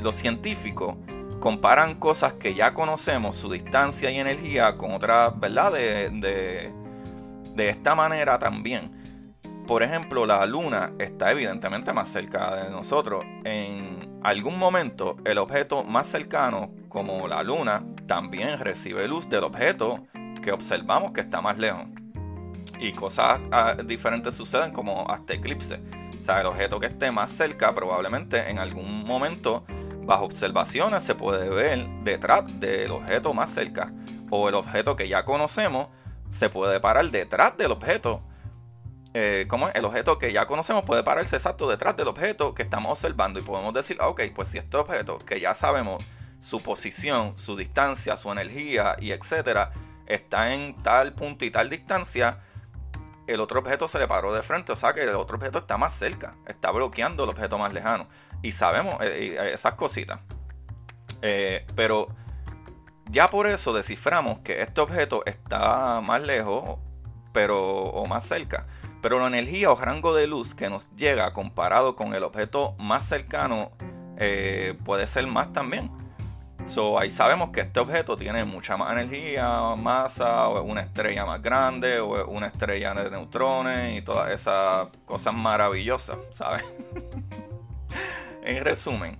Los 0.00 0.16
científicos 0.16 0.96
comparan 1.42 1.96
cosas 1.96 2.34
que 2.34 2.54
ya 2.54 2.72
conocemos, 2.72 3.34
su 3.34 3.50
distancia 3.50 4.12
y 4.12 4.18
energía, 4.20 4.76
con 4.76 4.92
otras, 4.92 5.38
¿verdad? 5.40 5.72
De, 5.72 6.70
de, 7.56 7.68
esta 7.68 7.96
manera 7.96 8.38
también. 8.38 8.92
Por 9.66 9.82
ejemplo, 9.82 10.24
la 10.24 10.46
luna 10.46 10.92
está 11.00 11.32
evidentemente 11.32 11.92
más 11.92 12.08
cerca 12.10 12.62
de 12.62 12.70
nosotros. 12.70 13.24
En 13.42 14.20
algún 14.22 14.56
momento 14.56 15.16
el 15.24 15.38
objeto 15.38 15.82
más 15.82 16.06
cercano, 16.06 16.70
como 16.88 17.26
la 17.26 17.42
luna, 17.42 17.82
también 18.06 18.60
recibe 18.60 19.08
luz 19.08 19.28
del 19.28 19.42
objeto 19.42 20.06
que 20.44 20.52
observamos 20.52 21.10
que 21.10 21.22
está 21.22 21.40
más 21.40 21.58
lejos. 21.58 21.86
Y 22.78 22.92
cosas 22.92 23.40
ah, 23.50 23.74
diferentes 23.84 24.34
suceden 24.34 24.70
como 24.70 25.10
hasta 25.10 25.34
eclipse. 25.34 25.80
O 26.16 26.22
sea, 26.22 26.40
el 26.40 26.46
objeto 26.46 26.78
que 26.78 26.86
esté 26.86 27.10
más 27.10 27.32
cerca 27.32 27.74
probablemente 27.74 28.48
en 28.48 28.60
algún 28.60 29.04
momento 29.04 29.64
bajo 30.12 30.24
observaciones 30.26 31.02
se 31.02 31.14
puede 31.14 31.48
ver 31.48 31.88
detrás 32.04 32.44
del 32.60 32.90
objeto 32.90 33.32
más 33.32 33.48
cerca. 33.48 33.90
O 34.30 34.48
el 34.48 34.54
objeto 34.54 34.94
que 34.94 35.08
ya 35.08 35.24
conocemos 35.24 35.88
se 36.30 36.50
puede 36.50 36.80
parar 36.80 37.10
detrás 37.10 37.56
del 37.56 37.72
objeto 37.72 38.22
eh, 39.14 39.46
como 39.48 39.68
el 39.68 39.84
objeto 39.84 40.18
que 40.18 40.32
ya 40.32 40.46
conocemos 40.46 40.84
puede 40.84 41.02
pararse 41.02 41.36
exacto 41.36 41.68
detrás 41.68 41.96
del 41.96 42.08
objeto 42.08 42.54
que 42.54 42.62
estamos 42.62 42.92
observando 42.92 43.38
y 43.38 43.42
podemos 43.42 43.74
decir, 43.74 43.98
ah, 44.00 44.08
ok, 44.08 44.22
pues 44.34 44.48
si 44.48 44.58
este 44.58 44.76
objeto 44.78 45.18
que 45.18 45.38
ya 45.38 45.54
sabemos 45.54 46.02
su 46.40 46.62
posición, 46.62 47.36
su 47.36 47.56
distancia, 47.56 48.16
su 48.16 48.32
energía 48.32 48.96
y 48.98 49.12
etcétera 49.12 49.72
está 50.06 50.54
en 50.54 50.82
tal 50.82 51.12
punto 51.12 51.44
y 51.44 51.50
tal 51.50 51.68
distancia, 51.68 52.40
el 53.26 53.40
otro 53.40 53.60
objeto 53.60 53.88
se 53.88 53.98
le 53.98 54.08
paró 54.08 54.32
de 54.32 54.42
frente, 54.42 54.72
o 54.72 54.76
sea 54.76 54.92
que 54.92 55.02
el 55.02 55.14
otro 55.14 55.36
objeto 55.36 55.58
está 55.58 55.76
más 55.78 55.94
cerca, 55.94 56.36
está 56.46 56.70
bloqueando 56.70 57.24
el 57.24 57.30
objeto 57.30 57.58
más 57.58 57.72
lejano 57.72 58.08
y 58.42 58.52
sabemos 58.52 59.00
eh, 59.02 59.36
eh, 59.38 59.52
esas 59.54 59.74
cositas. 59.74 60.20
pero 61.74 62.08
ya 63.06 63.30
por 63.30 63.46
eso 63.46 63.72
desciframos 63.72 64.40
que 64.40 64.62
este 64.62 64.80
objeto 64.80 65.22
está 65.26 66.00
más 66.00 66.22
lejos 66.22 66.78
pero 67.32 67.60
o 67.60 68.06
más 68.06 68.24
cerca 68.24 68.66
pero 69.02 69.18
la 69.18 69.26
energía 69.26 69.70
o 69.70 69.74
rango 69.74 70.14
de 70.14 70.28
luz 70.28 70.54
que 70.54 70.70
nos 70.70 70.88
llega 70.96 71.32
comparado 71.32 71.96
con 71.96 72.14
el 72.14 72.22
objeto 72.22 72.74
más 72.78 73.04
cercano 73.04 73.72
eh, 74.16 74.78
puede 74.84 75.08
ser 75.08 75.26
más 75.26 75.52
también. 75.52 75.90
So, 76.66 76.98
ahí 76.98 77.10
sabemos 77.10 77.50
que 77.50 77.60
este 77.60 77.80
objeto 77.80 78.16
tiene 78.16 78.44
mucha 78.44 78.76
más 78.76 78.92
energía, 78.92 79.74
masa, 79.76 80.48
o 80.48 80.62
es 80.62 80.70
una 80.70 80.82
estrella 80.82 81.24
más 81.26 81.42
grande, 81.42 82.00
o 82.00 82.18
es 82.18 82.24
una 82.26 82.46
estrella 82.46 82.94
de 82.94 83.10
neutrones 83.10 83.98
y 83.98 84.02
todas 84.02 84.30
esas 84.30 84.88
cosas 85.04 85.34
maravillosas, 85.34 86.18
¿sabes? 86.30 86.64
en 88.44 88.64
resumen, 88.64 89.18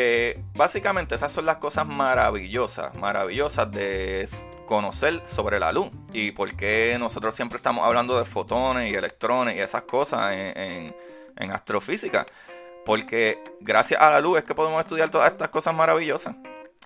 eh, 0.00 0.40
básicamente 0.54 1.16
esas 1.16 1.32
son 1.32 1.44
las 1.44 1.56
cosas 1.56 1.84
maravillosas, 1.84 2.94
maravillosas 2.94 3.68
de 3.72 4.28
conocer 4.66 5.26
sobre 5.26 5.58
la 5.58 5.72
luz 5.72 5.90
y 6.12 6.30
por 6.30 6.54
qué 6.54 6.96
nosotros 7.00 7.34
siempre 7.34 7.56
estamos 7.56 7.84
hablando 7.84 8.16
de 8.16 8.24
fotones 8.24 8.92
y 8.92 8.94
electrones 8.94 9.56
y 9.56 9.58
esas 9.58 9.82
cosas 9.82 10.32
en, 10.32 10.94
astrofísica. 11.50 12.26
Porque 12.84 13.42
gracias 13.60 14.00
a 14.00 14.10
la 14.10 14.20
luz 14.20 14.38
es 14.38 14.44
que 14.44 14.54
podemos 14.54 14.80
estudiar 14.80 15.10
todas 15.10 15.32
estas 15.32 15.48
cosas 15.48 15.74
maravillosas. 15.74 16.36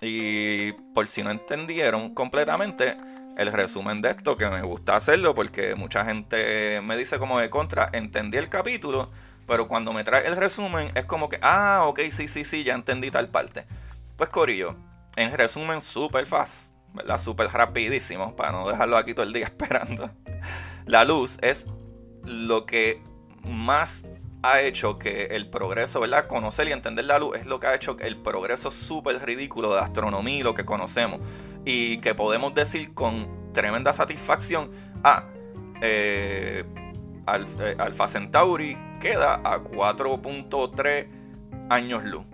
Y 0.03 0.73
por 0.93 1.07
si 1.07 1.23
no 1.23 1.31
entendieron 1.31 2.13
completamente, 2.13 2.97
el 3.37 3.51
resumen 3.51 4.01
de 4.01 4.11
esto, 4.11 4.37
que 4.37 4.47
me 4.49 4.61
gusta 4.61 4.95
hacerlo 4.95 5.33
porque 5.33 5.75
mucha 5.75 6.05
gente 6.05 6.81
me 6.81 6.97
dice 6.97 7.19
como 7.19 7.39
de 7.39 7.49
contra, 7.49 7.89
entendí 7.93 8.37
el 8.37 8.49
capítulo, 8.49 9.09
pero 9.47 9.67
cuando 9.67 9.93
me 9.93 10.03
trae 10.03 10.27
el 10.27 10.37
resumen 10.37 10.91
es 10.95 11.05
como 11.05 11.29
que, 11.29 11.39
ah, 11.41 11.83
ok, 11.85 12.01
sí, 12.11 12.27
sí, 12.27 12.43
sí, 12.43 12.63
ya 12.63 12.75
entendí 12.75 13.11
tal 13.11 13.29
parte. 13.29 13.65
Pues 14.17 14.29
Corillo, 14.29 14.75
en 15.15 15.35
resumen 15.35 15.81
súper 15.81 16.25
fast, 16.25 16.75
¿verdad? 16.93 17.19
Súper 17.19 17.47
rapidísimo, 17.47 18.35
para 18.35 18.51
no 18.51 18.69
dejarlo 18.69 18.97
aquí 18.97 19.13
todo 19.13 19.25
el 19.25 19.33
día 19.33 19.45
esperando. 19.47 20.11
La 20.85 21.03
luz 21.05 21.37
es 21.41 21.65
lo 22.23 22.65
que 22.65 23.01
más 23.45 24.05
ha 24.43 24.61
hecho 24.61 24.99
que 24.99 25.27
el 25.31 25.49
progreso, 25.49 26.01
¿verdad? 26.01 26.27
Conocer 26.27 26.67
y 26.67 26.73
entender 26.73 27.05
la 27.05 27.17
luz 27.17 27.37
es 27.37 27.45
lo 27.45 27.59
que 27.61 27.67
ha 27.67 27.75
hecho 27.75 27.97
el 27.99 28.17
progreso 28.17 28.71
súper 28.71 29.23
ridículo 29.25 29.73
de 29.73 29.79
astronomía 29.79 30.39
y 30.39 30.43
lo 30.43 30.53
que 30.53 30.65
conocemos. 30.65 31.21
Y 31.65 31.97
que 31.99 32.13
podemos 32.13 32.53
decir 32.53 32.93
con 32.93 33.53
tremenda 33.53 33.93
satisfacción, 33.93 34.69
ah, 35.03 35.23
eh, 35.81 36.65
eh, 37.25 37.75
Alfa 37.77 38.07
Centauri 38.09 38.77
queda 38.99 39.35
a 39.45 39.63
4.3 39.63 41.07
años 41.69 42.03
luz. 42.03 42.25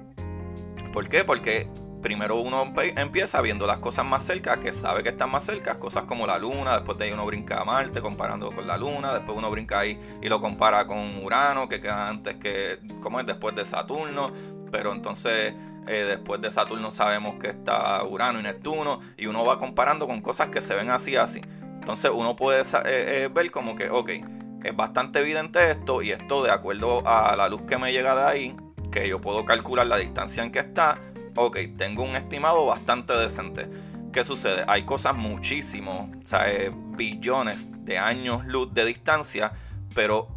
¿Por 0.92 1.08
qué? 1.10 1.24
Porque 1.24 1.70
primero 2.02 2.38
uno 2.38 2.74
empieza 2.96 3.42
viendo 3.42 3.66
las 3.68 3.80
cosas 3.80 4.06
más 4.06 4.24
cerca, 4.24 4.60
que 4.60 4.74
sabe 4.74 5.04
que 5.04 5.10
están 5.10 5.30
más 5.32 5.46
cerca, 5.46 5.80
cosas 5.80 6.04
como 6.04 6.26
la 6.26 6.38
luna, 6.38 6.76
después 6.76 6.98
de 6.98 7.06
ahí 7.06 7.12
uno 7.12 7.26
brinca 7.26 7.62
a 7.62 7.66
Marte 7.66 8.02
comparando 8.02 8.52
con 8.52 8.66
la 8.68 8.78
luna, 8.78 9.14
después 9.14 9.38
uno 9.38 9.50
brinca 9.52 9.80
ahí 9.80 10.00
y 10.22 10.30
lo 10.30 10.40
compara 10.40 10.88
con 10.88 11.24
Urano, 11.24 11.68
que 11.68 11.82
queda 11.82 12.08
antes 12.08 12.36
que, 12.36 12.80
como 13.02 13.20
es 13.20 13.26
después 13.26 13.56
de 13.56 13.66
Saturno, 13.66 14.32
pero 14.72 14.94
entonces 14.94 15.54
eh, 15.88 16.06
después 16.08 16.42
de 16.42 16.52
Saturno 16.52 16.92
sabemos 16.92 17.36
que 17.40 17.48
está 17.48 18.04
Urano 18.04 18.40
y 18.40 18.44
Neptuno, 18.44 19.02
y 19.18 19.26
uno 19.26 19.44
va 19.44 19.58
comparando 19.60 20.08
con 20.08 20.22
cosas 20.22 20.48
que 20.50 20.62
se 20.62 20.76
ven 20.76 20.90
así, 20.90 21.16
así. 21.16 21.42
Entonces 21.62 22.12
uno 22.14 22.36
puede 22.36 22.62
eh, 22.62 22.66
eh, 22.86 23.30
ver 23.34 23.52
como 23.52 23.76
que, 23.76 23.90
ok, 23.90 24.10
es 24.64 24.76
bastante 24.76 25.20
evidente 25.20 25.70
esto, 25.70 26.02
y 26.02 26.12
esto 26.12 26.44
de 26.44 26.52
acuerdo 26.52 27.02
a 27.06 27.36
la 27.36 27.50
luz 27.50 27.64
que 27.64 27.78
me 27.78 27.92
llega 27.92 28.16
de 28.16 28.24
ahí, 28.24 28.58
que 28.92 29.08
yo 29.08 29.20
puedo 29.20 29.46
calcular 29.46 29.88
la 29.88 29.98
distancia 29.98 30.44
en 30.44 30.52
que 30.52 30.60
está, 30.60 31.00
ok, 31.36 31.58
tengo 31.78 32.04
un 32.04 32.16
estimado 32.16 32.66
bastante 32.66 33.14
decente. 33.14 33.70
¿Qué 34.12 34.24
sucede? 34.24 34.66
Hay 34.68 34.86
cosas 34.86 35.16
muchísimo, 35.16 36.12
o 36.22 36.26
sea, 36.26 36.52
eh, 36.52 36.72
billones 36.74 37.68
de 37.86 37.98
años 37.98 38.46
luz 38.46 38.74
de 38.74 38.86
distancia, 38.86 39.54
pero 39.94 40.28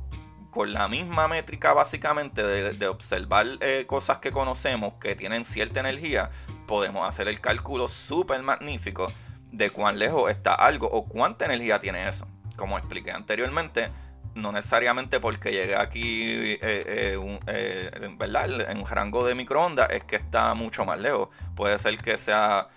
con 0.51 0.73
la 0.75 0.87
misma 0.87 1.29
métrica 1.29 1.73
básicamente 1.73 2.43
de, 2.43 2.87
observar 2.89 3.47
eh, 3.61 3.87
cosas 3.87 4.19
que 4.19 4.31
conocemos 4.31 4.95
que 5.01 5.17
tienen 5.17 5.47
cierta 5.47 5.81
energía, 5.81 6.31
podemos 6.67 7.09
hacer 7.09 7.27
el 7.29 7.41
cálculo 7.41 7.89
súper 7.89 8.43
magnífico 8.43 9.11
de 9.51 9.71
cuán 9.71 9.99
lejos 9.99 10.31
está 10.31 10.55
algo 10.55 10.89
o 10.89 11.07
cuánta 11.07 11.47
energía 11.47 11.81
tiene 11.81 12.07
eso. 12.07 12.27
Como 12.57 12.77
expliqué 12.77 13.13
anteriormente, 13.13 13.91
no 14.35 14.53
necesariamente 14.53 15.21
porque 15.21 15.53
llegue 15.53 15.77
aquí 15.77 16.23
eh, 16.25 16.59
eh, 16.62 17.41
eh, 17.47 18.17
¿verdad? 18.19 18.71
en 18.71 18.79
un 18.79 18.87
rango 18.87 19.27
de 19.27 19.35
microondas 19.35 19.89
es 19.91 20.05
que 20.05 20.17
está 20.17 20.55
mucho 20.55 20.85
más 20.85 20.99
lejos. 20.99 21.29
Puede 21.55 21.79
ser 21.79 21.99
que 21.99 22.19
sea 22.19 22.69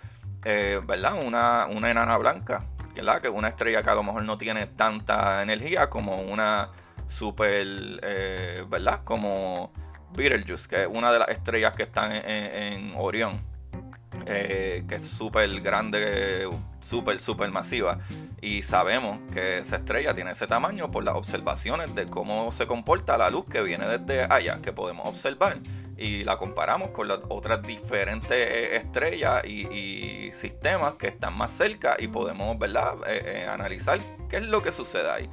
¿verdad? 0.44 1.14
Una, 1.24 1.66
una 1.66 1.90
enana 1.90 2.16
blanca, 2.18 2.62
¿verdad? 2.94 3.20
que 3.20 3.28
una 3.28 3.48
estrella 3.48 3.82
que 3.82 3.90
a 3.90 3.94
lo 3.96 4.04
mejor 4.04 4.22
no 4.22 4.38
tiene 4.38 4.66
tanta 4.66 5.42
energía 5.42 5.90
como 5.90 6.20
una 6.20 6.70
super, 7.06 7.66
¿verdad? 8.68 9.00
como 9.02 9.72
Betelgeuse, 10.12 10.68
que 10.68 10.82
es 10.82 10.88
una 10.88 11.10
de 11.12 11.18
las 11.18 11.28
estrellas 11.30 11.72
que 11.72 11.82
están 11.82 12.12
en 12.12 12.94
Orión. 12.96 13.55
Que 14.24 14.84
es 14.88 15.06
súper 15.06 15.60
grande, 15.60 16.48
súper, 16.80 17.20
súper 17.20 17.50
masiva 17.50 17.98
y 18.40 18.62
sabemos 18.62 19.18
que 19.32 19.58
esa 19.58 19.76
estrella 19.76 20.14
tiene 20.14 20.30
ese 20.30 20.46
tamaño 20.46 20.90
por 20.90 21.02
las 21.02 21.14
observaciones 21.14 21.94
de 21.94 22.06
cómo 22.06 22.52
se 22.52 22.66
comporta 22.66 23.16
la 23.16 23.30
luz 23.30 23.46
que 23.46 23.62
viene 23.62 23.86
desde 23.86 24.32
allá, 24.32 24.60
que 24.60 24.72
podemos 24.72 25.06
observar. 25.06 25.58
Y 25.96 26.24
la 26.24 26.36
comparamos 26.36 26.90
con 26.90 27.08
las 27.08 27.20
otras 27.30 27.62
diferentes 27.62 28.36
eh, 28.36 28.76
estrellas 28.76 29.44
y, 29.46 30.30
sistemas 30.32 30.94
que 30.94 31.06
están 31.06 31.36
más 31.36 31.50
cerca 31.50 31.96
y 31.98 32.08
podemos 32.08 32.58
¿verdad? 32.58 32.96
Eh, 33.06 33.22
eh, 33.24 33.46
analizar 33.48 33.98
qué 34.28 34.36
es 34.36 34.42
lo 34.42 34.62
que 34.62 34.70
sucede 34.70 35.10
ahí. 35.10 35.30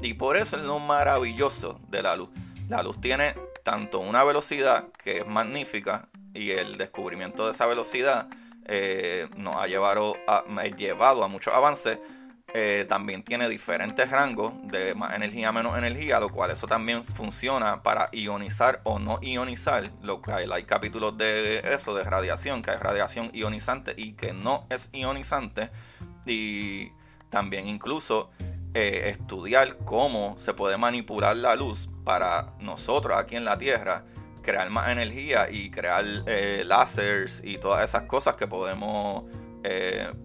Y 0.00 0.14
por 0.14 0.36
eso 0.36 0.56
es 0.56 0.62
lo 0.62 0.78
maravilloso 0.78 1.78
de 1.88 2.02
la 2.02 2.16
luz. 2.16 2.30
La 2.68 2.82
luz 2.82 2.98
tiene 3.00 3.34
tanto 3.62 4.00
una 4.00 4.24
velocidad 4.24 4.88
que 5.04 5.18
es 5.18 5.26
magnífica 5.26 6.08
y 6.36 6.50
el 6.50 6.76
descubrimiento 6.76 7.46
de 7.46 7.52
esa 7.52 7.66
velocidad 7.66 8.28
nos 9.36 9.56
ha 9.56 9.66
llevado 9.68 10.16
a, 10.26 10.42
llevado 10.76 11.22
a 11.22 11.28
muchos 11.28 11.54
avances 11.54 11.98
eh, 12.54 12.86
también 12.88 13.22
tiene 13.22 13.48
diferentes 13.50 14.10
rangos 14.10 14.54
de 14.62 14.94
más 14.94 15.14
energía, 15.14 15.52
menos 15.52 15.76
energía, 15.76 16.20
lo 16.20 16.30
cual 16.30 16.50
eso 16.50 16.66
también 16.66 17.02
funciona 17.02 17.82
para 17.82 18.08
ionizar 18.12 18.80
o 18.84 18.98
no 18.98 19.18
ionizar. 19.20 19.90
Lo 20.00 20.22
que 20.22 20.32
hay, 20.32 20.62
capítulos 20.64 21.18
de 21.18 21.58
eso, 21.74 21.94
de 21.94 22.04
radiación, 22.04 22.62
que 22.62 22.70
hay 22.70 22.78
radiación 22.78 23.30
ionizante 23.34 23.94
y 23.96 24.12
que 24.12 24.32
no 24.32 24.66
es 24.70 24.88
ionizante. 24.92 25.70
Y 26.24 26.92
también 27.28 27.66
incluso 27.66 28.30
eh, 28.72 29.10
estudiar 29.10 29.76
cómo 29.78 30.38
se 30.38 30.54
puede 30.54 30.78
manipular 30.78 31.36
la 31.36 31.56
luz 31.56 31.90
para 32.04 32.54
nosotros 32.60 33.18
aquí 33.18 33.36
en 33.36 33.44
la 33.44 33.58
Tierra 33.58 34.04
crear 34.46 34.70
más 34.70 34.88
energía 34.88 35.50
y 35.50 35.70
crear 35.70 36.04
eh, 36.26 36.62
láseres 36.64 37.42
y 37.44 37.58
todas 37.58 37.84
esas 37.84 38.04
cosas 38.04 38.36
que 38.36 38.46
podemos 38.46 39.24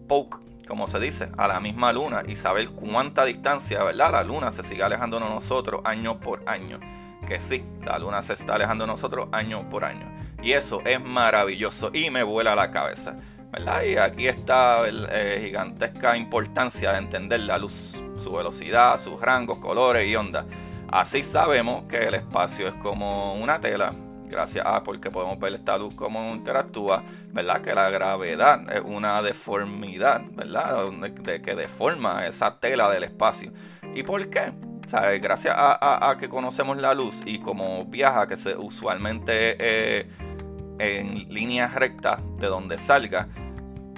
poke 0.08 0.38
como 0.72 0.88
se 0.88 1.02
dice, 1.02 1.30
a 1.38 1.50
la 1.50 1.60
misma 1.60 1.92
luna 1.92 2.24
y 2.26 2.38
saber 2.38 2.70
cuánta 2.70 3.26
distancia, 3.26 3.84
¿verdad? 3.84 4.14
La 4.14 4.24
luna 4.24 4.52
se 4.52 4.64
sigue 4.64 4.84
alejando 4.84 5.20
de 5.20 5.26
nosotros 5.26 5.82
año 5.84 6.22
por 6.22 6.48
año. 6.48 6.80
Que 7.28 7.42
sí, 7.42 7.62
la 7.84 8.00
luna 8.00 8.22
se 8.22 8.34
está 8.34 8.56
alejando 8.56 8.86
de 8.86 8.92
nosotros 8.92 9.28
año 9.34 9.70
por 9.70 9.84
año. 9.84 10.10
Y 10.42 10.54
eso 10.54 10.82
es 10.86 11.04
maravilloso 11.04 11.92
y 11.94 12.10
me 12.10 12.24
vuela 12.24 12.56
la 12.56 12.72
cabeza. 12.72 13.18
¿verdad? 13.52 13.84
Y 13.84 13.98
aquí 13.98 14.28
está 14.30 14.84
eh, 14.88 15.40
gigantesca 15.42 16.16
importancia 16.16 16.94
de 16.94 17.00
entender 17.00 17.42
la 17.42 17.58
luz, 17.58 18.02
su 18.16 18.32
velocidad, 18.32 18.98
sus 18.98 19.20
rangos, 19.20 19.58
colores 19.60 20.08
y 20.08 20.16
ondas. 20.16 20.46
Así 20.90 21.22
sabemos 21.22 21.84
que 21.90 21.98
el 21.98 22.14
espacio 22.14 22.70
es 22.70 22.76
como 22.76 23.36
una 23.36 23.60
tela 23.60 23.94
gracias 24.32 24.66
a 24.66 24.84
porque 24.84 25.12
podemos 25.12 25.38
ver 25.40 25.54
esta 25.54 25.78
luz 25.78 25.94
cómo 25.96 26.34
interactúa, 26.34 27.04
¿verdad? 27.32 27.62
Que 27.62 27.76
la 27.76 27.90
gravedad 27.90 28.62
es 28.74 28.82
una 28.84 29.22
deformidad, 29.22 30.22
¿verdad? 30.32 30.90
De, 30.92 31.42
que 31.42 31.56
deforma 31.56 32.26
esa 32.26 32.60
tela 32.60 32.90
del 32.90 33.04
espacio. 33.04 33.52
¿Y 33.94 34.04
por 34.04 34.28
qué? 34.30 34.54
¿Sabes? 34.88 35.22
Gracias 35.22 35.54
a, 35.58 36.16
que 36.20 36.30
conocemos 36.30 36.78
la 36.78 36.94
luz 36.94 37.22
y 37.26 37.40
como 37.40 37.86
viaja, 37.86 38.26
que 38.28 38.38
se 38.38 38.58
usualmente 38.58 39.56
eh, 39.60 40.10
en 40.80 41.32
línea 41.32 41.68
recta 41.68 42.20
de 42.40 42.48
donde 42.48 42.78
salga, 42.78 43.28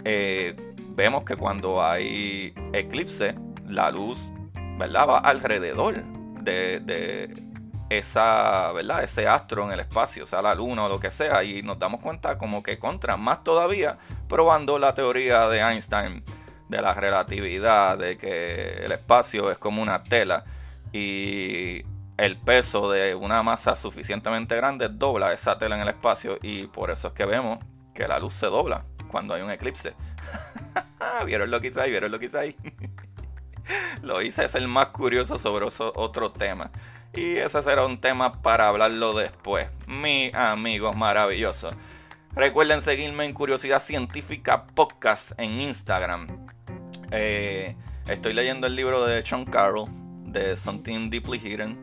eh, 0.03 0.55
vemos 0.89 1.23
que 1.23 1.35
cuando 1.35 1.83
hay 1.83 2.53
eclipse, 2.73 3.35
la 3.67 3.89
luz, 3.91 4.31
¿verdad? 4.77 5.07
Va 5.07 5.17
alrededor 5.19 6.03
de, 6.43 7.42
esa, 7.97 8.71
¿verdad? 8.71 9.03
ese 9.03 9.27
astro 9.27 9.65
en 9.65 9.71
el 9.71 9.79
espacio, 9.79 10.25
sea 10.25 10.41
la 10.41 10.55
luna 10.55 10.85
o 10.85 10.89
lo 10.89 10.99
que 10.99 11.11
sea, 11.11 11.43
y 11.43 11.63
nos 11.63 11.79
damos 11.79 12.01
cuenta 12.01 12.37
como 12.37 12.63
que 12.63 12.79
contra 12.79 13.17
más 13.17 13.43
todavía 13.43 13.97
probando 14.27 14.79
la 14.79 14.93
teoría 14.93 15.47
de 15.47 15.59
Einstein 15.59 16.23
de 16.69 16.81
la 16.81 16.93
relatividad, 16.93 17.97
de 17.97 18.17
que 18.17 18.85
el 18.85 18.91
espacio 18.91 19.51
es 19.51 19.57
como 19.57 19.81
una 19.81 20.03
tela 20.03 20.43
y 20.91 21.83
el 22.17 22.37
peso 22.37 22.91
de 22.91 23.15
una 23.15 23.43
masa 23.43 23.75
suficientemente 23.75 24.55
grande 24.55 24.89
dobla 24.89 25.33
esa 25.33 25.57
tela 25.57 25.75
en 25.75 25.81
el 25.81 25.89
espacio 25.89 26.37
y 26.41 26.67
por 26.67 26.91
eso 26.91 27.09
es 27.09 27.13
que 27.13 27.25
vemos 27.25 27.59
que 27.93 28.07
la 28.07 28.19
luz 28.19 28.33
se 28.33 28.47
dobla 28.47 28.85
cuando 29.09 29.33
hay 29.33 29.41
un 29.41 29.51
eclipse. 29.51 29.93
¿Vieron 31.25 31.51
lo 31.51 31.61
que 31.61 31.67
hice 31.67 31.81
ahí? 31.81 31.91
¿Vieron 31.91 32.11
lo 32.11 32.19
que 32.19 32.25
hice 32.25 32.39
ahí? 32.39 32.55
lo 34.01 34.21
hice 34.21 34.45
es 34.45 34.55
el 34.55 34.67
más 34.67 34.87
curioso 34.87 35.37
sobre 35.37 35.65
otro 35.65 36.31
tema. 36.31 36.71
Y 37.15 37.37
ese 37.37 37.61
será 37.61 37.85
un 37.85 37.99
tema 38.01 38.41
para 38.41 38.67
hablarlo 38.67 39.13
después. 39.13 39.67
Mis 39.85 40.33
amigos 40.33 40.95
maravillosos. 40.95 41.75
Recuerden 42.31 42.81
seguirme 42.81 43.25
en 43.25 43.33
Curiosidad 43.33 43.79
Científica 43.79 44.65
Podcast 44.65 45.33
en 45.37 45.61
Instagram. 45.61 46.47
Eh, 47.11 47.75
estoy 48.07 48.33
leyendo 48.33 48.65
el 48.65 48.75
libro 48.75 49.05
de 49.05 49.21
Sean 49.21 49.45
Carroll, 49.45 49.87
de 50.25 50.57
Something 50.57 51.11
Deeply 51.11 51.37
Hidden. 51.37 51.77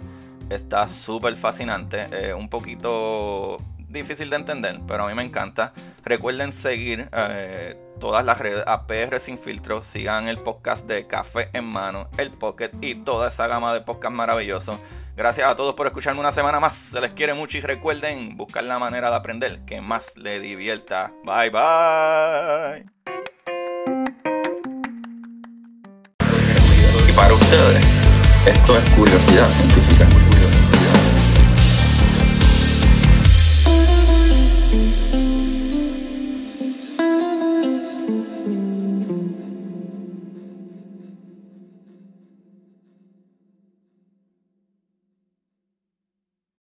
Está 0.50 0.88
súper 0.88 1.36
fascinante. 1.36 2.34
un 2.34 2.48
poquito 2.48 3.58
difícil 3.90 4.30
de 4.30 4.36
entender, 4.36 4.80
pero 4.86 5.04
a 5.04 5.08
mí 5.08 5.14
me 5.14 5.22
encanta. 5.22 5.72
Recuerden 6.04 6.52
seguir 6.52 7.08
eh, 7.12 7.76
todas 7.98 8.24
las 8.24 8.38
redes 8.38 8.64
APR 8.66 9.18
sin 9.18 9.38
filtro. 9.38 9.82
Sigan 9.82 10.28
el 10.28 10.38
podcast 10.38 10.86
de 10.86 11.06
Café 11.06 11.50
en 11.52 11.66
Mano, 11.66 12.08
el 12.16 12.30
Pocket 12.30 12.70
y 12.80 12.94
toda 12.94 13.28
esa 13.28 13.46
gama 13.46 13.74
de 13.74 13.80
podcast 13.82 14.14
maravillosos. 14.14 14.78
Gracias 15.16 15.50
a 15.50 15.56
todos 15.56 15.74
por 15.74 15.86
escucharme 15.86 16.20
una 16.20 16.32
semana 16.32 16.60
más. 16.60 16.74
Se 16.74 17.00
les 17.00 17.10
quiere 17.10 17.34
mucho 17.34 17.58
y 17.58 17.60
recuerden 17.60 18.36
buscar 18.36 18.64
la 18.64 18.78
manera 18.78 19.10
de 19.10 19.16
aprender 19.16 19.64
que 19.64 19.80
más 19.80 20.16
le 20.16 20.40
divierta. 20.40 21.12
Bye 21.24 21.50
bye. 21.50 22.86
Y 27.08 27.12
para 27.12 27.34
ustedes, 27.34 27.84
esto 28.46 28.78
es 28.78 28.90
curiosidad 28.90 29.48
científica. 29.48 30.29